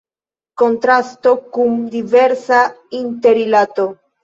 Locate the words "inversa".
2.01-2.65